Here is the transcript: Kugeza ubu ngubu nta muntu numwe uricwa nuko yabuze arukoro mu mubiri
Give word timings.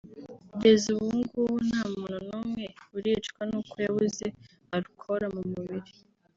Kugeza 0.49 0.85
ubu 0.93 1.07
ngubu 1.21 1.55
nta 1.67 1.83
muntu 1.99 2.17
numwe 2.27 2.65
uricwa 2.97 3.41
nuko 3.49 3.75
yabuze 3.85 4.25
arukoro 4.75 5.25
mu 5.35 5.43
mubiri 5.51 5.91